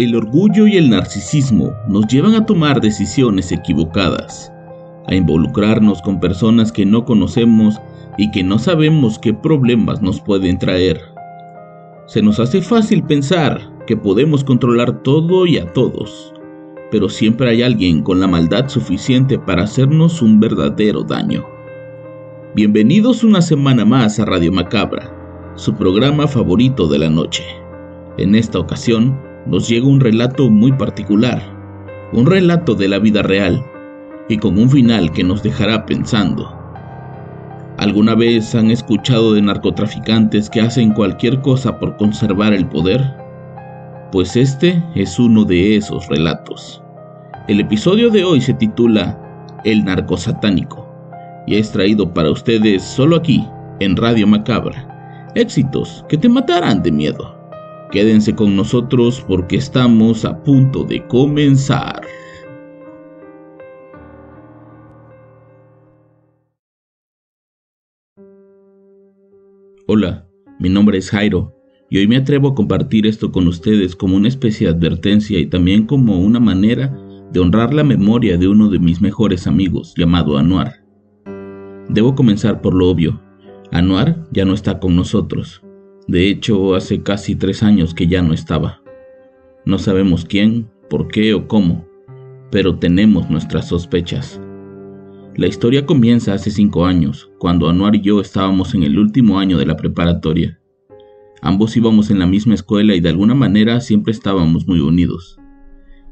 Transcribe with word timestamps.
El 0.00 0.16
orgullo 0.16 0.66
y 0.66 0.78
el 0.78 0.88
narcisismo 0.88 1.74
nos 1.86 2.06
llevan 2.06 2.32
a 2.34 2.46
tomar 2.46 2.80
decisiones 2.80 3.52
equivocadas, 3.52 4.50
a 5.06 5.14
involucrarnos 5.14 6.00
con 6.00 6.20
personas 6.20 6.72
que 6.72 6.86
no 6.86 7.04
conocemos 7.04 7.78
y 8.16 8.30
que 8.30 8.42
no 8.42 8.58
sabemos 8.58 9.18
qué 9.18 9.34
problemas 9.34 10.00
nos 10.00 10.18
pueden 10.18 10.58
traer. 10.58 11.02
Se 12.06 12.22
nos 12.22 12.40
hace 12.40 12.62
fácil 12.62 13.02
pensar 13.02 13.60
que 13.86 13.94
podemos 13.94 14.42
controlar 14.42 15.02
todo 15.02 15.44
y 15.44 15.58
a 15.58 15.70
todos, 15.70 16.32
pero 16.90 17.10
siempre 17.10 17.50
hay 17.50 17.62
alguien 17.62 18.02
con 18.02 18.20
la 18.20 18.26
maldad 18.26 18.70
suficiente 18.70 19.38
para 19.38 19.64
hacernos 19.64 20.22
un 20.22 20.40
verdadero 20.40 21.02
daño. 21.02 21.44
Bienvenidos 22.54 23.22
una 23.22 23.42
semana 23.42 23.84
más 23.84 24.18
a 24.18 24.24
Radio 24.24 24.50
Macabra, 24.50 25.14
su 25.56 25.74
programa 25.74 26.26
favorito 26.26 26.88
de 26.88 27.00
la 27.00 27.10
noche. 27.10 27.44
En 28.16 28.34
esta 28.34 28.58
ocasión, 28.58 29.28
nos 29.46 29.68
llega 29.68 29.86
un 29.86 30.00
relato 30.00 30.50
muy 30.50 30.72
particular, 30.72 31.42
un 32.12 32.26
relato 32.26 32.74
de 32.74 32.88
la 32.88 32.98
vida 32.98 33.22
real 33.22 33.64
y 34.28 34.36
con 34.36 34.58
un 34.58 34.70
final 34.70 35.10
que 35.12 35.24
nos 35.24 35.42
dejará 35.42 35.86
pensando. 35.86 36.56
¿Alguna 37.78 38.14
vez 38.14 38.54
han 38.54 38.70
escuchado 38.70 39.32
de 39.32 39.42
narcotraficantes 39.42 40.50
que 40.50 40.60
hacen 40.60 40.92
cualquier 40.92 41.40
cosa 41.40 41.78
por 41.78 41.96
conservar 41.96 42.52
el 42.52 42.66
poder? 42.66 43.02
Pues 44.12 44.36
este 44.36 44.82
es 44.94 45.18
uno 45.18 45.44
de 45.44 45.76
esos 45.76 46.06
relatos. 46.08 46.82
El 47.48 47.60
episodio 47.60 48.10
de 48.10 48.22
hoy 48.22 48.40
se 48.40 48.54
titula 48.54 49.18
El 49.64 49.84
narcosatánico 49.84 50.86
y 51.46 51.56
es 51.56 51.72
traído 51.72 52.12
para 52.12 52.30
ustedes 52.30 52.82
solo 52.82 53.16
aquí, 53.16 53.44
en 53.80 53.96
Radio 53.96 54.26
Macabra. 54.26 55.30
Éxitos 55.34 56.04
que 56.08 56.18
te 56.18 56.28
matarán 56.28 56.82
de 56.82 56.92
miedo. 56.92 57.39
Quédense 57.90 58.36
con 58.36 58.54
nosotros 58.54 59.24
porque 59.26 59.56
estamos 59.56 60.24
a 60.24 60.44
punto 60.44 60.84
de 60.84 61.04
comenzar. 61.08 62.02
Hola, 69.88 70.24
mi 70.60 70.68
nombre 70.68 70.98
es 70.98 71.10
Jairo 71.10 71.52
y 71.90 71.98
hoy 71.98 72.06
me 72.06 72.16
atrevo 72.16 72.50
a 72.50 72.54
compartir 72.54 73.08
esto 73.08 73.32
con 73.32 73.48
ustedes 73.48 73.96
como 73.96 74.16
una 74.16 74.28
especie 74.28 74.68
de 74.68 74.74
advertencia 74.74 75.40
y 75.40 75.46
también 75.46 75.84
como 75.84 76.20
una 76.20 76.38
manera 76.38 76.96
de 77.32 77.40
honrar 77.40 77.74
la 77.74 77.82
memoria 77.82 78.38
de 78.38 78.46
uno 78.46 78.68
de 78.68 78.78
mis 78.78 79.00
mejores 79.00 79.48
amigos 79.48 79.94
llamado 79.96 80.38
Anuar. 80.38 80.84
Debo 81.88 82.14
comenzar 82.14 82.60
por 82.60 82.72
lo 82.72 82.88
obvio. 82.88 83.20
Anuar 83.72 84.28
ya 84.30 84.44
no 84.44 84.54
está 84.54 84.78
con 84.78 84.94
nosotros. 84.94 85.60
De 86.10 86.28
hecho, 86.28 86.74
hace 86.74 87.04
casi 87.04 87.36
tres 87.36 87.62
años 87.62 87.94
que 87.94 88.08
ya 88.08 88.20
no 88.20 88.34
estaba. 88.34 88.82
No 89.64 89.78
sabemos 89.78 90.24
quién, 90.24 90.68
por 90.88 91.06
qué 91.06 91.34
o 91.34 91.46
cómo, 91.46 91.86
pero 92.50 92.74
tenemos 92.80 93.30
nuestras 93.30 93.68
sospechas. 93.68 94.40
La 95.36 95.46
historia 95.46 95.86
comienza 95.86 96.34
hace 96.34 96.50
cinco 96.50 96.84
años, 96.84 97.30
cuando 97.38 97.68
Anuar 97.68 97.94
y 97.94 98.00
yo 98.00 98.20
estábamos 98.20 98.74
en 98.74 98.82
el 98.82 98.98
último 98.98 99.38
año 99.38 99.56
de 99.56 99.66
la 99.66 99.76
preparatoria. 99.76 100.58
Ambos 101.42 101.76
íbamos 101.76 102.10
en 102.10 102.18
la 102.18 102.26
misma 102.26 102.54
escuela 102.54 102.96
y 102.96 103.00
de 103.00 103.10
alguna 103.10 103.36
manera 103.36 103.80
siempre 103.80 104.10
estábamos 104.10 104.66
muy 104.66 104.80
unidos. 104.80 105.38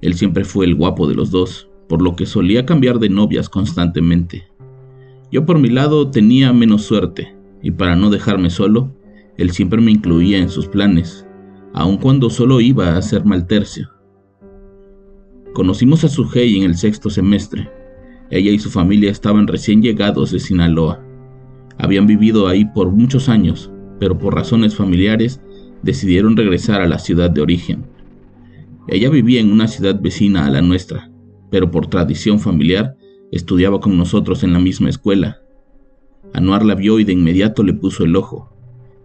Él 0.01 0.15
siempre 0.15 0.45
fue 0.45 0.67
el 0.67 0.77
guapo 0.77 1.09
de 1.09 1.17
los 1.17 1.33
dos, 1.33 1.69
por 1.89 2.03
lo 2.03 2.15
que 2.15 2.25
solía 2.25 2.65
cambiar 2.65 3.01
de 3.01 3.09
novias 3.09 3.49
constantemente. 3.49 4.47
Yo 5.33 5.45
por 5.45 5.59
mi 5.59 5.71
lado 5.71 6.09
tenía 6.13 6.53
menos 6.53 6.83
suerte, 6.83 7.35
y 7.65 7.73
para 7.73 7.97
no 7.97 8.11
dejarme 8.11 8.51
solo, 8.51 8.95
él 9.39 9.53
siempre 9.53 9.81
me 9.81 9.93
incluía 9.93 10.39
en 10.39 10.51
sus 10.51 10.67
planes, 10.67 11.25
aun 11.73 11.97
cuando 11.97 12.29
solo 12.29 12.61
iba 12.61 12.89
a 12.89 12.99
hacer 12.99 13.25
mal 13.25 13.47
tercio. 13.47 13.89
Conocimos 15.55 16.05
a 16.05 16.09
Sujei 16.09 16.57
en 16.57 16.65
el 16.65 16.77
sexto 16.77 17.09
semestre. 17.09 17.71
Ella 18.31 18.51
y 18.51 18.59
su 18.59 18.69
familia 18.69 19.11
estaban 19.11 19.47
recién 19.47 19.81
llegados 19.81 20.33
de 20.33 20.41
Sinaloa. 20.41 21.01
Habían 21.79 22.07
vivido 22.07 22.49
ahí 22.49 22.65
por 22.65 22.91
muchos 22.91 23.29
años, 23.29 23.71
pero 24.01 24.19
por 24.19 24.35
razones 24.35 24.75
familiares 24.75 25.41
decidieron 25.83 26.37
regresar 26.37 26.81
a 26.81 26.89
la 26.89 26.99
ciudad 26.99 27.31
de 27.31 27.41
origen. 27.41 27.87
Ella 28.89 29.09
vivía 29.09 29.41
en 29.41 29.53
una 29.53 29.69
ciudad 29.69 30.01
vecina 30.01 30.47
a 30.47 30.51
la 30.51 30.63
nuestra, 30.63 31.11
pero 31.51 31.71
por 31.71 31.87
tradición 31.87 32.41
familiar 32.41 32.97
estudiaba 33.31 33.81
con 33.81 33.97
nosotros 33.97 34.43
en 34.43 34.53
la 34.53 34.59
misma 34.59 34.89
escuela. 34.89 35.39
Anuar 36.35 36.65
la 36.65 36.75
vio 36.75 36.99
y 36.99 37.05
de 37.05 37.13
inmediato 37.13 37.63
le 37.63 37.75
puso 37.75 38.05
el 38.05 38.17
ojo. 38.17 38.58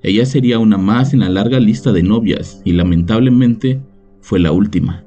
Ella 0.04 0.26
sería 0.26 0.60
una 0.60 0.78
más 0.78 1.14
en 1.14 1.22
la 1.22 1.30
larga 1.30 1.62
lista 1.62 1.94
de 1.94 2.04
novias 2.04 2.62
y 2.66 2.74
lamentablemente 2.74 3.80
fue 4.20 4.38
la 4.38 4.52
última. 4.52 5.06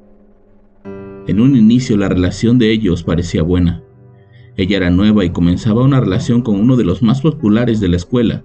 En 1.27 1.39
un 1.39 1.55
inicio 1.55 1.97
la 1.97 2.09
relación 2.09 2.57
de 2.57 2.71
ellos 2.71 3.03
parecía 3.03 3.43
buena. 3.43 3.83
Ella 4.55 4.77
era 4.77 4.89
nueva 4.89 5.23
y 5.23 5.29
comenzaba 5.29 5.83
una 5.83 5.99
relación 5.99 6.41
con 6.41 6.59
uno 6.59 6.75
de 6.75 6.83
los 6.83 7.03
más 7.03 7.21
populares 7.21 7.79
de 7.79 7.89
la 7.89 7.97
escuela, 7.97 8.43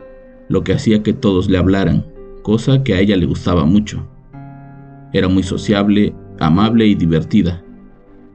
lo 0.50 0.62
que 0.62 0.74
hacía 0.74 1.02
que 1.02 1.14
todos 1.14 1.48
le 1.48 1.56
hablaran, 1.56 2.04
cosa 2.42 2.84
que 2.84 2.92
a 2.92 3.00
ella 3.00 3.16
le 3.16 3.24
gustaba 3.24 3.64
mucho. 3.64 4.06
Era 5.14 5.28
muy 5.28 5.44
sociable, 5.44 6.14
amable 6.38 6.86
y 6.86 6.94
divertida. 6.94 7.64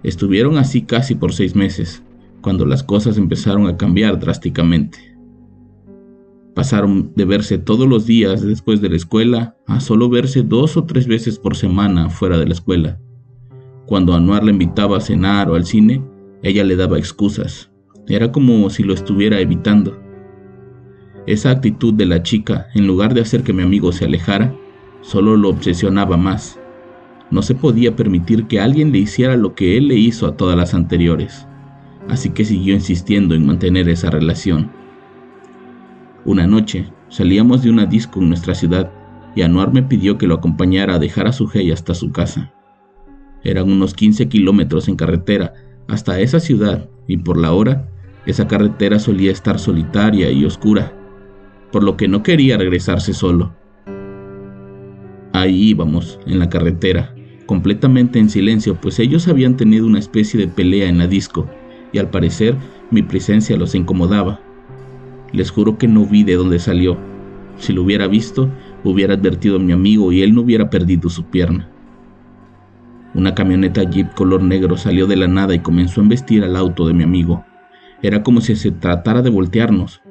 Estuvieron 0.01 0.57
así 0.57 0.81
casi 0.81 1.13
por 1.13 1.33
seis 1.33 1.55
meses, 1.55 2.01
cuando 2.41 2.65
las 2.65 2.81
cosas 2.81 3.19
empezaron 3.19 3.67
a 3.67 3.77
cambiar 3.77 4.19
drásticamente. 4.19 5.16
Pasaron 6.57 7.11
de 7.15 7.23
verse 7.23 7.59
todos 7.59 7.87
los 7.87 8.07
días 8.07 8.41
después 8.41 8.81
de 8.81 8.89
la 8.89 8.95
escuela 8.95 9.55
a 9.67 9.79
solo 9.79 10.09
verse 10.09 10.41
dos 10.41 10.75
o 10.75 10.85
tres 10.85 11.05
veces 11.05 11.37
por 11.37 11.55
semana 11.55 12.09
fuera 12.09 12.39
de 12.39 12.47
la 12.47 12.53
escuela. 12.53 12.99
Cuando 13.85 14.15
Anuar 14.15 14.43
la 14.43 14.49
invitaba 14.49 14.97
a 14.97 15.01
cenar 15.01 15.51
o 15.51 15.55
al 15.55 15.67
cine, 15.67 16.03
ella 16.41 16.63
le 16.63 16.75
daba 16.75 16.97
excusas. 16.97 17.69
Era 18.07 18.31
como 18.31 18.71
si 18.71 18.81
lo 18.81 18.95
estuviera 18.95 19.39
evitando. 19.39 20.01
Esa 21.27 21.51
actitud 21.51 21.93
de 21.93 22.07
la 22.07 22.23
chica, 22.23 22.69
en 22.73 22.87
lugar 22.87 23.13
de 23.13 23.21
hacer 23.21 23.43
que 23.43 23.53
mi 23.53 23.61
amigo 23.61 23.91
se 23.91 24.05
alejara, 24.05 24.51
solo 25.01 25.37
lo 25.37 25.49
obsesionaba 25.49 26.17
más. 26.17 26.59
No 27.29 27.43
se 27.43 27.53
podía 27.53 27.95
permitir 27.95 28.47
que 28.47 28.59
alguien 28.59 28.91
le 28.91 28.97
hiciera 28.97 29.37
lo 29.37 29.53
que 29.53 29.77
él 29.77 29.89
le 29.89 29.95
hizo 29.95 30.25
a 30.25 30.35
todas 30.35 30.57
las 30.57 30.73
anteriores, 30.73 31.47
así 32.09 32.31
que 32.31 32.45
siguió 32.45 32.73
insistiendo 32.73 33.35
en 33.35 33.45
mantener 33.45 33.87
esa 33.89 34.09
relación. 34.09 34.71
Una 36.27 36.45
noche 36.45 36.91
salíamos 37.07 37.63
de 37.63 37.69
una 37.69 37.85
disco 37.85 38.19
en 38.19 38.27
nuestra 38.27 38.53
ciudad 38.53 38.91
y 39.33 39.43
Anuar 39.43 39.71
me 39.71 39.81
pidió 39.81 40.17
que 40.17 40.27
lo 40.27 40.35
acompañara 40.35 40.95
a 40.95 40.99
dejar 40.99 41.25
a 41.25 41.31
su 41.31 41.45
Sujei 41.45 41.71
hasta 41.71 41.93
su 41.93 42.11
casa. 42.11 42.53
Eran 43.45 43.71
unos 43.71 43.93
15 43.93 44.27
kilómetros 44.27 44.89
en 44.89 44.97
carretera 44.97 45.53
hasta 45.87 46.19
esa 46.19 46.41
ciudad 46.41 46.89
y 47.07 47.15
por 47.15 47.37
la 47.37 47.53
hora 47.53 47.87
esa 48.25 48.45
carretera 48.45 48.99
solía 48.99 49.31
estar 49.31 49.57
solitaria 49.57 50.29
y 50.29 50.43
oscura, 50.43 50.91
por 51.71 51.81
lo 51.81 51.95
que 51.95 52.09
no 52.09 52.23
quería 52.23 52.57
regresarse 52.57 53.13
solo. 53.13 53.55
Ahí 55.31 55.69
íbamos, 55.69 56.19
en 56.27 56.39
la 56.39 56.49
carretera, 56.49 57.15
completamente 57.45 58.19
en 58.19 58.29
silencio, 58.29 58.75
pues 58.81 58.99
ellos 58.99 59.29
habían 59.29 59.55
tenido 59.55 59.85
una 59.85 59.99
especie 59.99 60.37
de 60.37 60.49
pelea 60.49 60.89
en 60.89 60.97
la 60.97 61.07
disco, 61.07 61.47
y 61.93 61.99
al 61.99 62.09
parecer 62.09 62.57
mi 62.91 63.01
presencia 63.01 63.55
los 63.55 63.75
incomodaba. 63.75 64.41
Les 65.33 65.51
juro 65.51 65.77
que 65.77 65.87
no 65.87 66.05
vi 66.05 66.23
de 66.23 66.35
dónde 66.35 66.59
salió. 66.59 66.97
Si 67.57 67.73
lo 67.73 67.83
hubiera 67.83 68.07
visto, 68.07 68.49
hubiera 68.83 69.15
advertido 69.15 69.57
a 69.57 69.59
mi 69.59 69.71
amigo 69.71 70.11
y 70.11 70.21
él 70.21 70.33
no 70.33 70.41
hubiera 70.41 70.69
perdido 70.69 71.09
su 71.09 71.25
pierna. 71.25 71.69
Una 73.13 73.33
camioneta 73.33 73.83
jeep 73.83 74.13
color 74.13 74.43
negro 74.43 74.77
salió 74.77 75.07
de 75.07 75.15
la 75.15 75.27
nada 75.27 75.55
y 75.55 75.59
comenzó 75.59 76.01
a 76.01 76.03
embestir 76.03 76.43
al 76.43 76.55
auto 76.55 76.87
de 76.87 76.93
mi 76.93 77.03
amigo. 77.03 77.43
Era 78.03 78.21
como 78.21 78.41
si 78.41 78.55
se 78.55 78.71
tratara 78.71 79.21
de 79.21 79.31
voltearnos. 79.31 80.01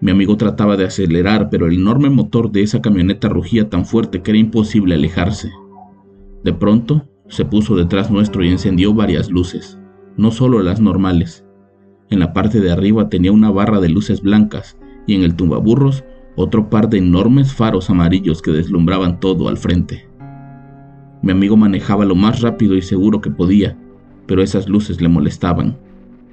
Mi 0.00 0.10
amigo 0.10 0.36
trataba 0.36 0.76
de 0.76 0.84
acelerar, 0.84 1.48
pero 1.48 1.66
el 1.66 1.74
enorme 1.74 2.10
motor 2.10 2.50
de 2.50 2.62
esa 2.62 2.82
camioneta 2.82 3.28
rugía 3.28 3.70
tan 3.70 3.86
fuerte 3.86 4.20
que 4.20 4.32
era 4.32 4.38
imposible 4.38 4.94
alejarse. 4.94 5.48
De 6.42 6.52
pronto, 6.52 7.08
se 7.28 7.44
puso 7.44 7.76
detrás 7.76 8.10
nuestro 8.10 8.44
y 8.44 8.50
encendió 8.50 8.92
varias 8.92 9.30
luces. 9.30 9.78
no 10.16 10.30
solo 10.30 10.62
las 10.62 10.80
normales. 10.80 11.45
En 12.10 12.20
la 12.20 12.32
parte 12.32 12.60
de 12.60 12.70
arriba 12.70 13.08
tenía 13.08 13.32
una 13.32 13.50
barra 13.50 13.80
de 13.80 13.88
luces 13.88 14.20
blancas 14.20 14.76
y 15.06 15.14
en 15.14 15.22
el 15.22 15.34
tumbaburros 15.34 16.04
otro 16.36 16.68
par 16.68 16.88
de 16.88 16.98
enormes 16.98 17.52
faros 17.52 17.90
amarillos 17.90 18.42
que 18.42 18.52
deslumbraban 18.52 19.18
todo 19.20 19.48
al 19.48 19.56
frente. 19.56 20.06
Mi 21.22 21.32
amigo 21.32 21.56
manejaba 21.56 22.04
lo 22.04 22.14
más 22.14 22.42
rápido 22.42 22.76
y 22.76 22.82
seguro 22.82 23.20
que 23.20 23.30
podía, 23.30 23.76
pero 24.26 24.42
esas 24.42 24.68
luces 24.68 25.00
le 25.00 25.08
molestaban. 25.08 25.78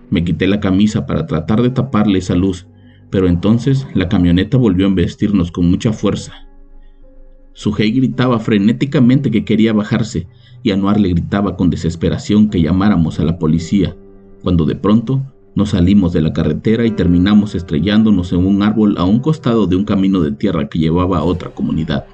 Me 0.10 0.24
quité 0.24 0.46
la 0.46 0.60
camisa 0.60 1.06
para 1.06 1.25
tratar 1.25 1.62
de 1.62 1.70
taparle 1.70 2.20
esa 2.20 2.36
luz, 2.36 2.68
pero 3.10 3.28
entonces 3.28 3.88
la 3.94 4.10
camioneta 4.10 4.58
volvió 4.58 4.86
a 4.86 4.90
embestirnos 4.90 5.52
con 5.52 5.70
mucha 5.70 5.94
fuerza. 5.94 6.34
Sujei 7.54 7.92
gritaba 7.92 8.40
frenéticamente 8.40 9.31
que 9.31 9.46
quería 9.46 9.74
bajarse 9.74 10.28
y 10.64 10.72
Anuar 10.72 11.00
le 11.00 11.10
gritaba 11.10 11.56
con 11.56 11.70
desesperación 11.70 12.50
que 12.50 12.62
llamáramos 12.62 13.20
a 13.20 13.24
la 13.24 13.38
policía, 13.38 13.96
cuando 14.42 14.66
de 14.66 14.75
pronto 14.75 15.22
nos 15.55 15.69
salimos 15.69 16.13
de 16.13 16.21
la 16.21 16.33
carretera 16.33 16.85
y 16.85 16.91
terminamos 16.91 17.55
estrellándonos 17.55 18.33
en 18.33 18.45
un 18.45 18.63
árbol 18.63 18.95
a 18.97 19.03
un 19.03 19.19
costado 19.19 19.67
de 19.67 19.75
un 19.75 19.85
camino 19.85 20.21
de 20.21 20.31
tierra 20.31 20.67
que 20.67 20.79
llevaba 20.79 21.19
a 21.19 21.23
otra 21.23 21.51
comunidad. 21.51 22.05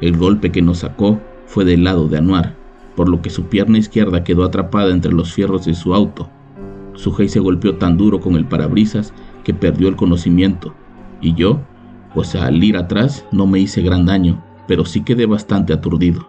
El 0.00 0.16
golpe 0.16 0.52
que 0.52 0.62
nos 0.62 0.78
sacó 0.78 1.20
fue 1.46 1.64
del 1.64 1.84
lado 1.84 2.08
de 2.08 2.18
Anuar, 2.18 2.56
por 2.94 3.08
lo 3.08 3.22
que 3.22 3.30
su 3.30 3.44
pierna 3.44 3.78
izquierda 3.78 4.24
quedó 4.24 4.44
atrapada 4.44 4.90
entre 4.90 5.12
los 5.12 5.32
fierros 5.32 5.64
de 5.64 5.74
su 5.74 5.94
auto. 5.94 6.28
Sujei 6.94 7.28
se 7.28 7.40
golpeó 7.40 7.76
tan 7.76 7.96
duro 7.96 8.20
con 8.20 8.36
el 8.36 8.44
parabrisas 8.44 9.14
que 9.44 9.54
perdió 9.54 9.88
el 9.88 9.96
conocimiento, 9.96 10.74
y 11.20 11.34
yo, 11.34 11.60
pues 12.14 12.34
al 12.34 12.62
ir 12.62 12.76
atrás 12.76 13.24
no 13.32 13.46
me 13.46 13.60
hice 13.60 13.82
gran 13.82 14.04
daño, 14.04 14.42
pero 14.66 14.84
sí 14.84 15.02
quedé 15.02 15.26
bastante 15.26 15.72
aturdido. 15.72 16.28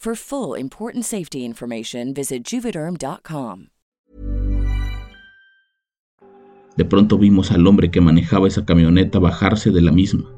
For 0.00 0.14
full 0.14 0.56
important 0.56 1.04
safety 1.04 1.44
information, 1.44 2.14
visit 2.14 2.44
juvederm.com. 2.44 3.66
De 6.76 6.84
pronto 6.84 7.18
vimos 7.18 7.50
al 7.50 7.66
hombre 7.66 7.90
que 7.90 8.00
manejaba 8.00 8.46
esa 8.46 8.64
camioneta 8.64 9.18
bajarse 9.18 9.72
de 9.72 9.82
la 9.82 9.90
misma. 9.90 10.30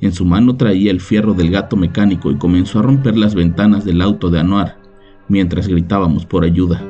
En 0.00 0.12
su 0.12 0.24
mano 0.24 0.56
traía 0.56 0.92
el 0.92 1.00
fierro 1.00 1.34
del 1.34 1.50
gato 1.50 1.76
mecánico 1.76 2.30
y 2.30 2.38
comenzó 2.38 2.78
a 2.78 2.82
romper 2.82 3.16
las 3.16 3.34
ventanas 3.34 3.84
del 3.84 4.02
auto 4.02 4.30
de 4.30 4.38
Anuar 4.38 4.78
mientras 5.26 5.66
gritábamos 5.66 6.24
por 6.24 6.44
ayuda. 6.44 6.80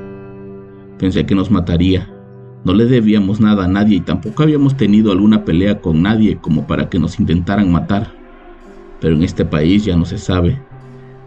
Pensé 0.98 1.24
que 1.24 1.34
nos 1.34 1.50
mataría. 1.50 2.12
No 2.62 2.74
le 2.74 2.84
debíamos 2.84 3.40
nada 3.40 3.64
a 3.64 3.68
nadie 3.68 3.96
y 3.96 4.00
tampoco 4.00 4.42
habíamos 4.42 4.76
tenido 4.76 5.12
alguna 5.12 5.46
pelea 5.46 5.80
con 5.80 6.02
nadie 6.02 6.36
como 6.36 6.66
para 6.66 6.90
que 6.90 6.98
nos 6.98 7.18
intentaran 7.18 7.72
matar. 7.72 8.12
Pero 9.00 9.14
en 9.14 9.22
este 9.22 9.46
país 9.46 9.86
ya 9.86 9.96
no 9.96 10.04
se 10.04 10.18
sabe 10.18 10.60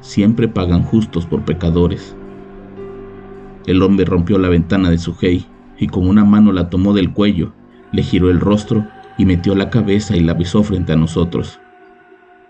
siempre 0.05 0.47
pagan 0.47 0.83
justos 0.83 1.25
por 1.25 1.43
pecadores. 1.43 2.15
El 3.65 3.81
hombre 3.81 4.05
rompió 4.05 4.37
la 4.37 4.49
ventana 4.49 4.91
de 4.91 4.99
su 4.99 5.15
hey 5.19 5.45
y 5.79 5.87
con 5.87 6.07
una 6.07 6.23
mano 6.23 6.51
la 6.51 6.69
tomó 6.69 6.93
del 6.93 7.11
cuello, 7.11 7.53
le 7.91 8.03
giró 8.03 8.29
el 8.29 8.39
rostro 8.39 8.85
y 9.17 9.25
metió 9.25 9.55
la 9.55 9.71
cabeza 9.71 10.15
y 10.15 10.19
la 10.19 10.35
besó 10.35 10.61
frente 10.63 10.93
a 10.93 10.95
nosotros. 10.95 11.59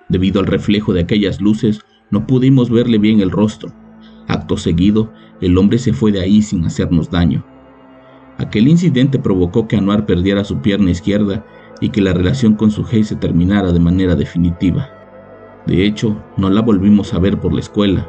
Debido 0.10 0.42
al 0.42 0.48
reflejo 0.48 0.94
de 0.94 1.02
aquellas 1.02 1.40
luces, 1.40 1.80
no 2.12 2.28
pudimos 2.28 2.70
verle 2.70 2.98
bien 2.98 3.22
el 3.22 3.32
rostro. 3.32 3.72
Acto 4.28 4.58
seguido, 4.58 5.14
el 5.40 5.58
hombre 5.58 5.78
se 5.78 5.94
fue 5.94 6.12
de 6.12 6.22
ahí 6.22 6.42
sin 6.42 6.66
hacernos 6.66 7.10
daño. 7.10 7.46
Aquel 8.38 8.68
incidente 8.68 9.18
provocó 9.18 9.68
que 9.68 9.78
Anuar 9.78 10.06
perdiera 10.06 10.44
su 10.44 10.60
pierna 10.60 10.92
izquierda 10.92 11.46
y 11.80 11.90
que 11.90 12.02
la 12.02 12.14
relación 12.14 12.56
con 12.56 12.70
su 12.70 12.84
hey 12.84 13.06
se 13.06 13.16
terminara 13.16 13.72
de 13.72 13.80
manera 13.80 14.16
definitiva. 14.16 14.95
De 15.66 15.86
hecho, 15.86 16.16
no 16.38 16.50
la 16.50 16.62
volvimos 16.62 17.14
a 17.14 17.20
ver 17.20 17.40
por 17.40 17.54
la 17.54 17.60
escuela, 17.60 18.08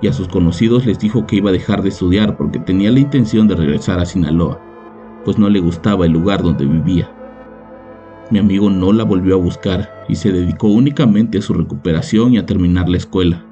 y 0.00 0.08
a 0.08 0.12
sus 0.12 0.28
conocidos 0.28 0.86
les 0.86 0.98
dijo 0.98 1.26
que 1.26 1.36
iba 1.36 1.50
a 1.50 1.52
dejar 1.52 1.82
de 1.82 1.88
estudiar 1.88 2.36
porque 2.36 2.58
tenía 2.58 2.90
la 2.90 3.00
intención 3.00 3.48
de 3.48 3.56
regresar 3.56 3.98
a 3.98 4.04
Sinaloa, 4.04 4.60
pues 5.24 5.38
no 5.38 5.48
le 5.48 5.60
gustaba 5.60 6.06
el 6.06 6.12
lugar 6.12 6.42
donde 6.42 6.66
vivía. 6.66 7.10
Mi 8.30 8.38
amigo 8.38 8.70
no 8.70 8.92
la 8.92 9.04
volvió 9.04 9.34
a 9.34 9.38
buscar 9.38 10.04
y 10.08 10.14
se 10.14 10.32
dedicó 10.32 10.68
únicamente 10.68 11.38
a 11.38 11.42
su 11.42 11.52
recuperación 11.52 12.34
y 12.34 12.38
a 12.38 12.46
terminar 12.46 12.88
la 12.88 12.96
escuela. 12.96 13.44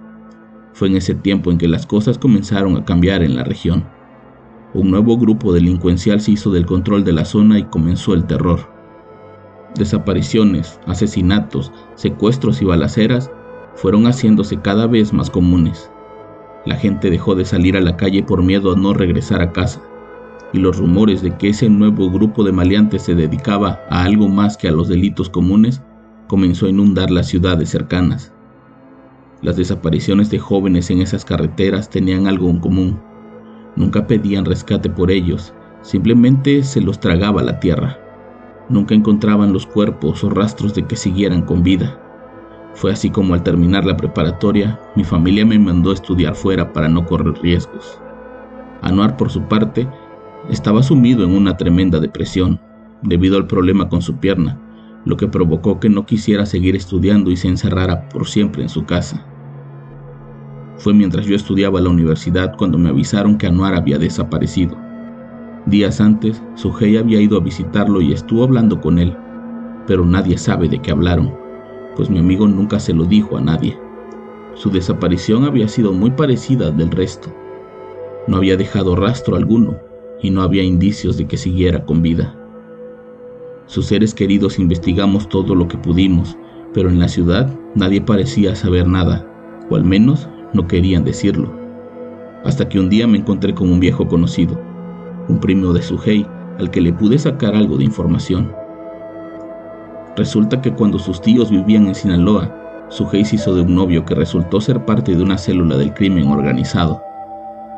Fue 0.72 0.88
en 0.88 0.96
ese 0.96 1.14
tiempo 1.14 1.50
en 1.50 1.58
que 1.58 1.68
las 1.68 1.86
cosas 1.86 2.18
comenzaron 2.18 2.76
a 2.76 2.84
cambiar 2.84 3.22
en 3.22 3.36
la 3.36 3.44
región. 3.44 3.84
Un 4.72 4.90
nuevo 4.90 5.18
grupo 5.18 5.52
delincuencial 5.52 6.20
se 6.20 6.32
hizo 6.32 6.50
del 6.50 6.64
control 6.64 7.04
de 7.04 7.12
la 7.12 7.26
zona 7.26 7.58
y 7.58 7.64
comenzó 7.64 8.14
el 8.14 8.24
terror. 8.24 8.71
Desapariciones, 9.76 10.78
asesinatos, 10.86 11.72
secuestros 11.94 12.60
y 12.60 12.66
balaceras 12.66 13.30
fueron 13.74 14.04
haciéndose 14.04 14.60
cada 14.60 14.86
vez 14.86 15.12
más 15.12 15.30
comunes. 15.30 15.90
La 16.66 16.76
gente 16.76 17.10
dejó 17.10 17.34
de 17.34 17.44
salir 17.44 17.76
a 17.76 17.80
la 17.80 17.96
calle 17.96 18.22
por 18.22 18.42
miedo 18.42 18.72
a 18.72 18.76
no 18.76 18.92
regresar 18.92 19.40
a 19.40 19.52
casa, 19.52 19.80
y 20.52 20.58
los 20.58 20.76
rumores 20.76 21.22
de 21.22 21.36
que 21.36 21.48
ese 21.48 21.70
nuevo 21.70 22.10
grupo 22.10 22.44
de 22.44 22.52
maleantes 22.52 23.02
se 23.02 23.14
dedicaba 23.14 23.80
a 23.88 24.04
algo 24.04 24.28
más 24.28 24.56
que 24.56 24.68
a 24.68 24.72
los 24.72 24.88
delitos 24.88 25.30
comunes 25.30 25.80
comenzó 26.28 26.66
a 26.66 26.70
inundar 26.70 27.10
las 27.10 27.28
ciudades 27.28 27.70
cercanas. 27.70 28.32
Las 29.40 29.56
desapariciones 29.56 30.30
de 30.30 30.38
jóvenes 30.38 30.90
en 30.90 31.00
esas 31.00 31.24
carreteras 31.24 31.88
tenían 31.88 32.26
algo 32.26 32.48
en 32.48 32.60
común. 32.60 33.00
Nunca 33.74 34.06
pedían 34.06 34.44
rescate 34.44 34.88
por 34.90 35.10
ellos, 35.10 35.54
simplemente 35.80 36.62
se 36.62 36.80
los 36.80 37.00
tragaba 37.00 37.42
la 37.42 37.58
tierra. 37.58 38.01
Nunca 38.68 38.94
encontraban 38.94 39.52
los 39.52 39.66
cuerpos 39.66 40.22
o 40.24 40.30
rastros 40.30 40.74
de 40.74 40.84
que 40.84 40.96
siguieran 40.96 41.42
con 41.42 41.62
vida. 41.62 41.98
Fue 42.74 42.92
así 42.92 43.10
como 43.10 43.34
al 43.34 43.42
terminar 43.42 43.84
la 43.84 43.96
preparatoria, 43.96 44.80
mi 44.96 45.04
familia 45.04 45.44
me 45.44 45.58
mandó 45.58 45.90
a 45.90 45.94
estudiar 45.94 46.34
fuera 46.34 46.72
para 46.72 46.88
no 46.88 47.04
correr 47.04 47.34
riesgos. 47.42 48.00
Anuar, 48.80 49.16
por 49.16 49.30
su 49.30 49.42
parte, 49.42 49.86
estaba 50.48 50.82
sumido 50.82 51.24
en 51.24 51.36
una 51.36 51.56
tremenda 51.56 52.00
depresión 52.00 52.60
debido 53.02 53.36
al 53.36 53.46
problema 53.46 53.88
con 53.88 54.00
su 54.00 54.16
pierna, 54.16 54.58
lo 55.04 55.16
que 55.16 55.28
provocó 55.28 55.80
que 55.80 55.88
no 55.88 56.06
quisiera 56.06 56.46
seguir 56.46 56.76
estudiando 56.76 57.30
y 57.30 57.36
se 57.36 57.48
encerrara 57.48 58.08
por 58.08 58.26
siempre 58.26 58.62
en 58.62 58.68
su 58.68 58.84
casa. 58.84 59.26
Fue 60.78 60.94
mientras 60.94 61.26
yo 61.26 61.36
estudiaba 61.36 61.80
la 61.80 61.90
universidad 61.90 62.56
cuando 62.56 62.78
me 62.78 62.88
avisaron 62.88 63.36
que 63.38 63.46
Anuar 63.46 63.74
había 63.74 63.98
desaparecido. 63.98 64.76
Días 65.66 66.00
antes, 66.00 66.42
Sujei 66.56 66.96
había 66.96 67.20
ido 67.20 67.36
a 67.36 67.40
visitarlo 67.40 68.00
y 68.00 68.12
estuvo 68.12 68.42
hablando 68.42 68.80
con 68.80 68.98
él, 68.98 69.16
pero 69.86 70.04
nadie 70.04 70.36
sabe 70.36 70.68
de 70.68 70.80
qué 70.80 70.90
hablaron, 70.90 71.32
pues 71.94 72.10
mi 72.10 72.18
amigo 72.18 72.48
nunca 72.48 72.80
se 72.80 72.92
lo 72.92 73.04
dijo 73.04 73.36
a 73.36 73.40
nadie. 73.40 73.78
Su 74.54 74.70
desaparición 74.70 75.44
había 75.44 75.68
sido 75.68 75.92
muy 75.92 76.10
parecida 76.10 76.72
del 76.72 76.90
resto. 76.90 77.32
No 78.26 78.38
había 78.38 78.56
dejado 78.56 78.96
rastro 78.96 79.36
alguno 79.36 79.76
y 80.20 80.30
no 80.30 80.42
había 80.42 80.64
indicios 80.64 81.16
de 81.16 81.26
que 81.26 81.36
siguiera 81.36 81.84
con 81.84 82.02
vida. 82.02 82.36
Sus 83.66 83.86
seres 83.86 84.14
queridos 84.14 84.58
investigamos 84.58 85.28
todo 85.28 85.54
lo 85.54 85.68
que 85.68 85.78
pudimos, 85.78 86.36
pero 86.74 86.88
en 86.90 86.98
la 86.98 87.06
ciudad 87.06 87.48
nadie 87.76 88.00
parecía 88.00 88.56
saber 88.56 88.88
nada, 88.88 89.26
o 89.70 89.76
al 89.76 89.84
menos 89.84 90.28
no 90.54 90.66
querían 90.66 91.04
decirlo. 91.04 91.52
Hasta 92.44 92.68
que 92.68 92.80
un 92.80 92.90
día 92.90 93.06
me 93.06 93.18
encontré 93.18 93.54
con 93.54 93.70
un 93.70 93.78
viejo 93.78 94.08
conocido, 94.08 94.60
un 95.28 95.38
primo 95.38 95.72
de 95.72 95.82
Sujei 95.82 96.26
al 96.58 96.70
que 96.70 96.80
le 96.80 96.92
pude 96.92 97.18
sacar 97.18 97.54
algo 97.54 97.76
de 97.76 97.84
información. 97.84 98.52
Resulta 100.16 100.60
que 100.60 100.72
cuando 100.72 100.98
sus 100.98 101.20
tíos 101.20 101.50
vivían 101.50 101.86
en 101.86 101.94
Sinaloa, 101.94 102.54
Sujei 102.88 103.24
se 103.24 103.36
hizo 103.36 103.54
de 103.54 103.62
un 103.62 103.74
novio 103.74 104.04
que 104.04 104.14
resultó 104.14 104.60
ser 104.60 104.84
parte 104.84 105.14
de 105.14 105.22
una 105.22 105.38
célula 105.38 105.76
del 105.76 105.94
crimen 105.94 106.28
organizado. 106.28 107.02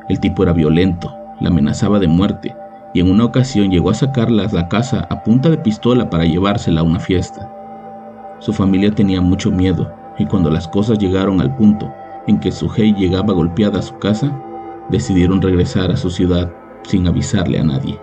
El 0.09 0.19
tipo 0.19 0.43
era 0.43 0.53
violento, 0.53 1.15
la 1.41 1.49
amenazaba 1.49 1.99
de 1.99 2.09
muerte 2.09 2.57
y 2.93 3.01
en 3.01 3.11
una 3.11 3.25
ocasión 3.25 3.71
llegó 3.71 3.91
a 3.91 3.95
sacarla 3.95 4.45
a 4.45 4.53
la 4.53 4.69
casa 4.69 5.07
a 5.11 5.23
punta 5.23 5.51
de 5.51 5.59
pistola 5.59 6.11
para 6.11 6.25
llevársela 6.25 6.81
a 6.81 6.85
una 6.85 6.99
fiesta. 6.99 7.51
Su 8.41 8.53
familia 8.53 8.91
tenía 8.91 9.21
mucho 9.21 9.51
miedo 9.51 9.93
y 10.19 10.27
cuando 10.27 10.51
las 10.51 10.67
cosas 10.69 10.99
llegaron 10.99 11.41
al 11.41 11.55
punto 11.55 11.93
en 12.27 12.41
que 12.41 12.53
Sujei 12.53 12.93
llegaba 12.95 13.33
golpeada 13.33 13.79
a 13.79 13.83
su 13.83 13.99
casa, 13.99 14.37
decidieron 14.91 15.41
regresar 15.41 15.91
a 15.91 15.97
su 15.97 16.11
ciudad 16.11 16.51
sin 16.85 17.07
avisarle 17.07 17.59
a 17.59 17.65
nadie. 17.65 17.99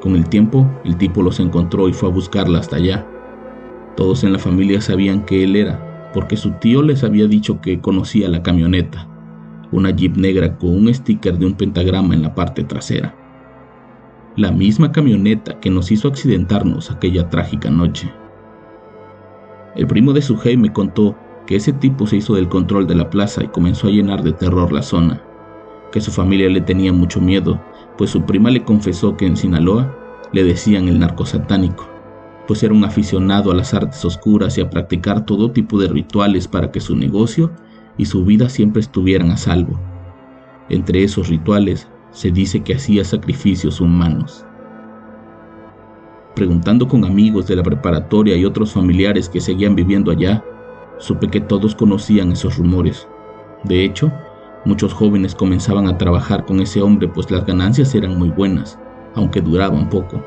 Con 0.00 0.16
el 0.16 0.28
tiempo, 0.28 0.70
el 0.84 0.96
tipo 0.96 1.22
los 1.22 1.40
encontró 1.40 1.88
y 1.88 1.92
fue 1.92 2.08
a 2.08 2.12
buscarla 2.12 2.60
hasta 2.60 2.76
allá. 2.76 3.06
Todos 3.96 4.24
en 4.24 4.32
la 4.32 4.38
familia 4.38 4.80
sabían 4.80 5.24
que 5.24 5.44
él 5.44 5.56
era, 5.56 6.10
porque 6.14 6.36
su 6.36 6.52
tío 6.52 6.82
les 6.82 7.04
había 7.04 7.26
dicho 7.26 7.60
que 7.60 7.80
conocía 7.80 8.28
la 8.28 8.42
camioneta, 8.42 9.08
una 9.72 9.90
jeep 9.90 10.16
negra 10.16 10.56
con 10.56 10.70
un 10.70 10.94
sticker 10.94 11.38
de 11.38 11.46
un 11.46 11.54
pentagrama 11.54 12.14
en 12.14 12.22
la 12.22 12.34
parte 12.34 12.64
trasera 12.64 13.14
la 14.36 14.50
misma 14.50 14.90
camioneta 14.90 15.60
que 15.60 15.70
nos 15.70 15.92
hizo 15.92 16.08
accidentarnos 16.08 16.90
aquella 16.90 17.28
trágica 17.28 17.70
noche. 17.70 18.12
El 19.76 19.86
primo 19.86 20.12
de 20.12 20.22
Sujei 20.22 20.56
me 20.56 20.72
contó 20.72 21.16
que 21.46 21.56
ese 21.56 21.72
tipo 21.72 22.06
se 22.06 22.16
hizo 22.16 22.34
del 22.34 22.48
control 22.48 22.86
de 22.86 22.96
la 22.96 23.10
plaza 23.10 23.44
y 23.44 23.48
comenzó 23.48 23.86
a 23.86 23.90
llenar 23.90 24.22
de 24.22 24.32
terror 24.32 24.72
la 24.72 24.82
zona, 24.82 25.22
que 25.94 26.00
su 26.00 26.10
familia 26.10 26.50
le 26.50 26.60
tenía 26.60 26.92
mucho 26.92 27.20
miedo, 27.20 27.60
pues 27.96 28.10
su 28.10 28.24
prima 28.24 28.50
le 28.50 28.64
confesó 28.64 29.16
que 29.16 29.26
en 29.26 29.36
Sinaloa 29.36 29.96
le 30.32 30.42
decían 30.42 30.88
el 30.88 30.98
narco 30.98 31.24
satánico, 31.24 31.88
pues 32.48 32.64
era 32.64 32.74
un 32.74 32.82
aficionado 32.82 33.52
a 33.52 33.54
las 33.54 33.74
artes 33.74 34.04
oscuras 34.04 34.58
y 34.58 34.60
a 34.60 34.68
practicar 34.68 35.24
todo 35.24 35.52
tipo 35.52 35.78
de 35.78 35.86
rituales 35.86 36.48
para 36.48 36.72
que 36.72 36.80
su 36.80 36.96
negocio 36.96 37.52
y 37.96 38.06
su 38.06 38.24
vida 38.24 38.48
siempre 38.48 38.80
estuvieran 38.80 39.30
a 39.30 39.36
salvo. 39.36 39.78
Entre 40.68 41.04
esos 41.04 41.28
rituales 41.28 41.86
se 42.10 42.32
dice 42.32 42.64
que 42.64 42.74
hacía 42.74 43.04
sacrificios 43.04 43.80
humanos. 43.80 44.44
Preguntando 46.34 46.88
con 46.88 47.04
amigos 47.04 47.46
de 47.46 47.54
la 47.54 47.62
preparatoria 47.62 48.36
y 48.36 48.44
otros 48.44 48.72
familiares 48.72 49.28
que 49.28 49.40
seguían 49.40 49.76
viviendo 49.76 50.10
allá, 50.10 50.42
supe 50.98 51.28
que 51.28 51.40
todos 51.40 51.72
conocían 51.76 52.32
esos 52.32 52.58
rumores. 52.58 53.06
De 53.62 53.84
hecho, 53.84 54.12
muchos 54.64 54.92
jóvenes 54.92 55.34
comenzaban 55.34 55.88
a 55.88 55.98
trabajar 55.98 56.44
con 56.44 56.60
ese 56.60 56.82
hombre 56.82 57.08
pues 57.08 57.30
las 57.30 57.44
ganancias 57.46 57.94
eran 57.94 58.18
muy 58.18 58.30
buenas, 58.30 58.78
aunque 59.14 59.40
duraban 59.40 59.88
poco, 59.88 60.24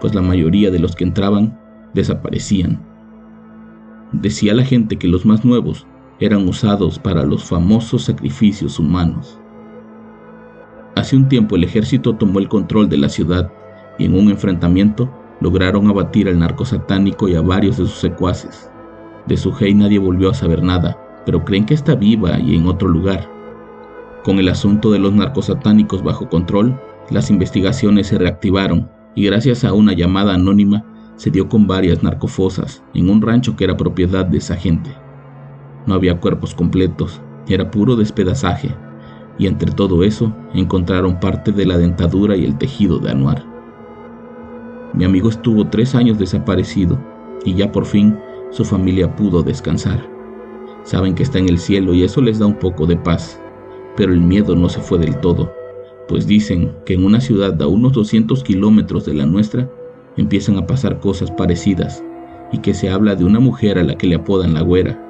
pues 0.00 0.14
la 0.14 0.22
mayoría 0.22 0.70
de 0.70 0.78
los 0.78 0.94
que 0.94 1.04
entraban 1.04 1.58
desaparecían. 1.94 2.80
Decía 4.12 4.54
la 4.54 4.64
gente 4.64 4.96
que 4.96 5.08
los 5.08 5.26
más 5.26 5.44
nuevos 5.44 5.86
eran 6.20 6.48
usados 6.48 6.98
para 6.98 7.24
los 7.24 7.44
famosos 7.44 8.04
sacrificios 8.04 8.78
humanos. 8.78 9.38
Hace 10.94 11.16
un 11.16 11.28
tiempo 11.28 11.56
el 11.56 11.64
ejército 11.64 12.14
tomó 12.14 12.38
el 12.38 12.48
control 12.48 12.88
de 12.88 12.96
la 12.96 13.08
ciudad 13.08 13.52
y 13.98 14.06
en 14.06 14.14
un 14.14 14.30
enfrentamiento 14.30 15.10
lograron 15.40 15.88
abatir 15.88 16.28
al 16.28 16.38
narco 16.38 16.64
satánico 16.64 17.28
y 17.28 17.34
a 17.34 17.42
varios 17.42 17.76
de 17.76 17.84
sus 17.84 17.98
secuaces. 17.98 18.70
De 19.26 19.36
su 19.36 19.52
nadie 19.74 19.98
volvió 19.98 20.30
a 20.30 20.34
saber 20.34 20.62
nada, 20.62 20.96
pero 21.26 21.44
creen 21.44 21.66
que 21.66 21.74
está 21.74 21.94
viva 21.94 22.38
y 22.38 22.56
en 22.56 22.66
otro 22.66 22.88
lugar. 22.88 23.35
Con 24.26 24.40
el 24.40 24.48
asunto 24.48 24.90
de 24.90 24.98
los 24.98 25.12
narcosatánicos 25.12 26.02
bajo 26.02 26.28
control, 26.28 26.76
las 27.10 27.30
investigaciones 27.30 28.08
se 28.08 28.18
reactivaron 28.18 28.90
y 29.14 29.24
gracias 29.24 29.62
a 29.62 29.72
una 29.72 29.92
llamada 29.92 30.34
anónima 30.34 30.84
se 31.14 31.30
dio 31.30 31.48
con 31.48 31.68
varias 31.68 32.02
narcofosas 32.02 32.82
en 32.92 33.08
un 33.08 33.22
rancho 33.22 33.54
que 33.54 33.62
era 33.62 33.76
propiedad 33.76 34.26
de 34.26 34.38
esa 34.38 34.56
gente. 34.56 34.90
No 35.86 35.94
había 35.94 36.18
cuerpos 36.18 36.56
completos, 36.56 37.20
era 37.46 37.70
puro 37.70 37.94
despedazaje, 37.94 38.74
y 39.38 39.46
entre 39.46 39.70
todo 39.70 40.02
eso 40.02 40.34
encontraron 40.54 41.20
parte 41.20 41.52
de 41.52 41.64
la 41.64 41.78
dentadura 41.78 42.36
y 42.36 42.46
el 42.46 42.58
tejido 42.58 42.98
de 42.98 43.12
Anuar. 43.12 43.44
Mi 44.92 45.04
amigo 45.04 45.28
estuvo 45.28 45.68
tres 45.68 45.94
años 45.94 46.18
desaparecido 46.18 46.98
y 47.44 47.54
ya 47.54 47.70
por 47.70 47.84
fin 47.84 48.18
su 48.50 48.64
familia 48.64 49.14
pudo 49.14 49.44
descansar. 49.44 50.04
Saben 50.82 51.14
que 51.14 51.22
está 51.22 51.38
en 51.38 51.48
el 51.48 51.60
cielo 51.60 51.94
y 51.94 52.02
eso 52.02 52.20
les 52.20 52.40
da 52.40 52.46
un 52.46 52.58
poco 52.58 52.86
de 52.86 52.96
paz, 52.96 53.40
pero 53.96 54.12
el 54.12 54.20
miedo 54.20 54.54
no 54.54 54.68
se 54.68 54.80
fue 54.80 54.98
del 54.98 55.18
todo, 55.20 55.52
pues 56.08 56.26
dicen 56.26 56.72
que 56.84 56.94
en 56.94 57.04
una 57.04 57.20
ciudad 57.20 57.60
a 57.60 57.66
unos 57.66 57.92
200 57.92 58.42
kilómetros 58.44 59.06
de 59.06 59.14
la 59.14 59.26
nuestra 59.26 59.68
empiezan 60.16 60.56
a 60.56 60.66
pasar 60.66 61.00
cosas 61.00 61.30
parecidas 61.30 62.02
y 62.52 62.58
que 62.58 62.74
se 62.74 62.90
habla 62.90 63.14
de 63.14 63.24
una 63.24 63.40
mujer 63.40 63.78
a 63.78 63.84
la 63.84 63.96
que 63.96 64.06
le 64.06 64.16
apodan 64.16 64.54
la 64.54 64.62
güera, 64.62 65.00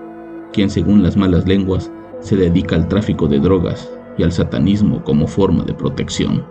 quien 0.52 0.70
según 0.70 1.02
las 1.02 1.16
malas 1.16 1.46
lenguas 1.46 1.90
se 2.20 2.36
dedica 2.36 2.76
al 2.76 2.88
tráfico 2.88 3.26
de 3.28 3.40
drogas 3.40 3.90
y 4.16 4.22
al 4.22 4.32
satanismo 4.32 5.04
como 5.04 5.26
forma 5.26 5.64
de 5.64 5.74
protección. 5.74 6.44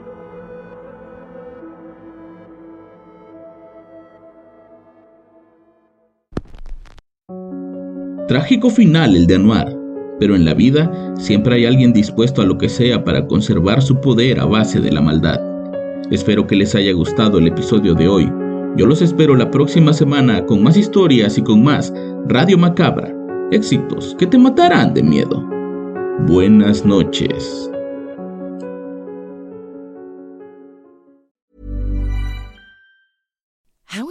Trágico 8.28 8.70
final 8.70 9.16
el 9.16 9.28
de 9.28 9.36
Anuar, 9.36 9.85
pero 10.20 10.36
en 10.36 10.46
la 10.46 10.54
vida 10.54 10.92
siempre 11.18 11.56
hay 11.56 11.66
alguien 11.66 11.94
dispuesto 11.94 12.42
a 12.42 12.46
lo 12.46 12.58
que 12.58 12.70
sea 12.70 13.04
para 13.04 13.28
conservar 13.28 13.82
su 13.82 14.00
poder 14.00 14.40
a 14.40 14.46
base 14.46 14.80
de 14.80 14.92
la 14.92 15.02
maldad. 15.02 15.40
Espero 16.12 16.46
que 16.46 16.56
les 16.56 16.76
haya 16.76 16.94
gustado 16.94 17.40
el 17.40 17.48
episodio 17.48 17.94
de 17.96 18.08
hoy. 18.08 18.32
Yo 18.78 18.86
los 18.86 19.02
espero 19.02 19.36
la 19.36 19.52
próxima 19.52 19.94
semana 19.94 20.46
con 20.46 20.62
más 20.62 20.78
historias 20.78 21.38
y 21.38 21.42
con 21.42 21.64
más 21.64 21.94
Radio 22.28 22.58
Macabra. 22.58 23.14
Éxitos 23.52 24.16
que 24.18 24.28
te 24.28 24.38
matarán 24.38 24.94
de 24.94 25.04
miedo. 25.04 25.44
Buenas 26.28 26.86
noches. 26.86 27.70